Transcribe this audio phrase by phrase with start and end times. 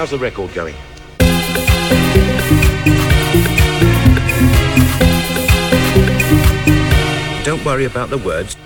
[0.00, 0.74] how's the record going?
[7.44, 8.56] Don't worry about the words.